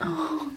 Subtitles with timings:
[0.00, 0.49] 哦。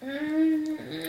[0.00, 1.07] Mm-hmm.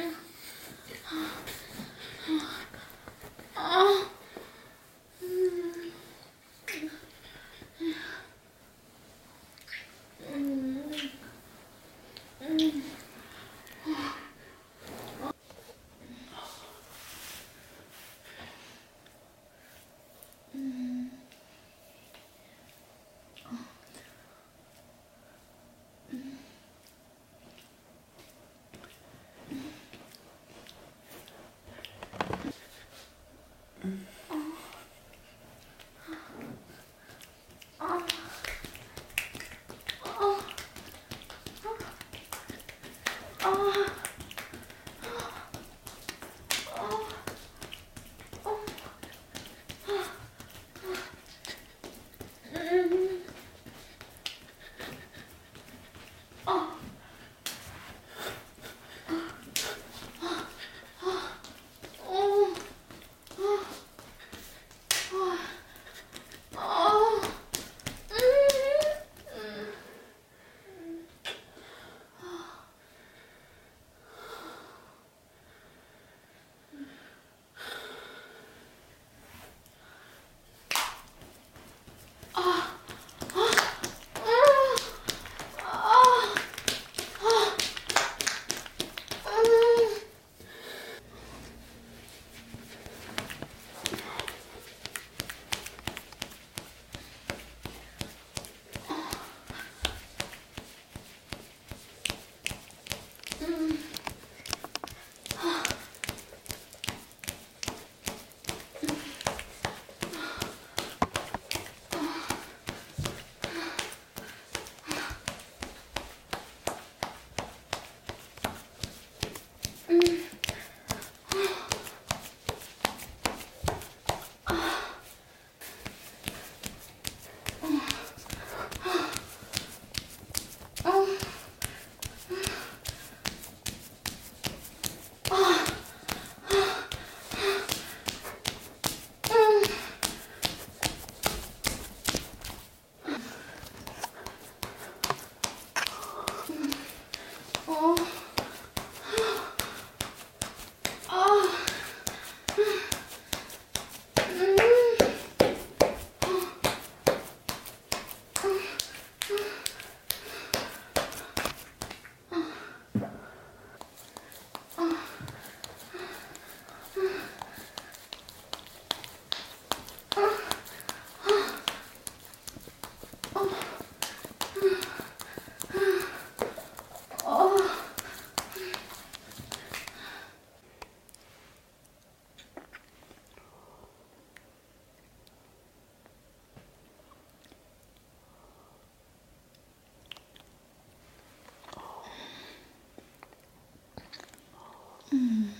[195.19, 195.58] Hmm.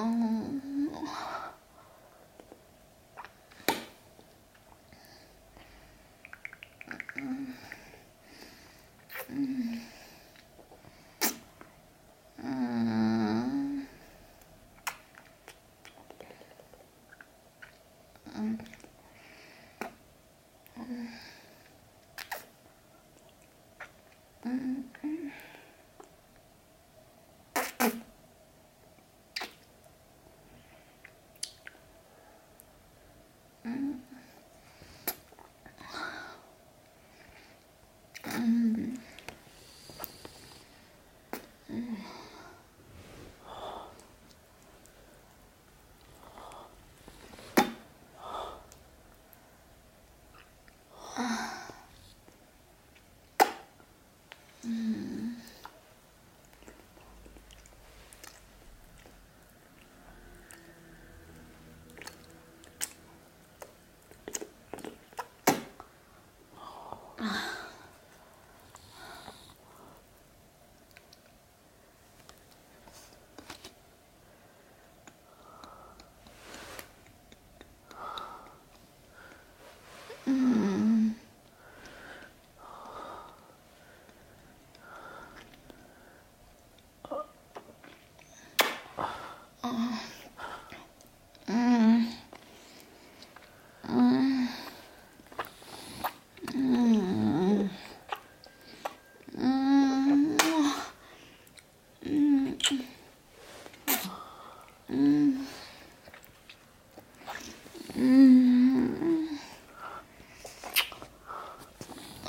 [0.00, 0.80] Mm-hmm.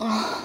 [0.04, 0.41] Oh.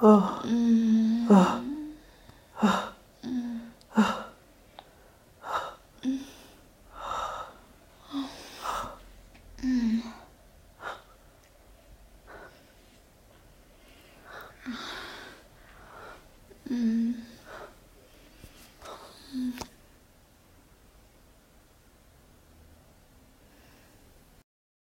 [0.00, 1.65] 啊，嗯，啊。